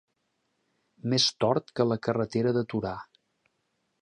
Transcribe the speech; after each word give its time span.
Més 1.13 1.27
tort 1.45 1.69
que 1.81 1.87
la 1.93 1.99
carretera 2.09 2.55
de 2.59 2.65
Torà. 2.75 2.97